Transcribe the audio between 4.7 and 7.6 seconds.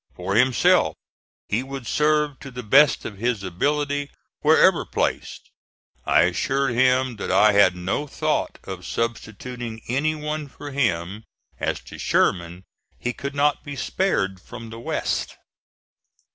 placed. I assured him that I